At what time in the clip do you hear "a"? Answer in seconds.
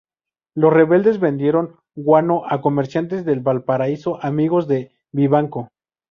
2.49-2.59